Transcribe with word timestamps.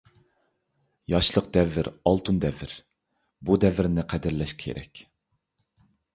ياشلىق— 1.13 1.49
دەۋر 1.57 1.89
ئالتۇن 1.97 2.39
دەۋر. 2.47 2.73
بۇ 3.51 3.59
دەۋرىنى 3.67 4.09
قەدىرلەش 4.15 4.57
كېرەك. 4.65 5.05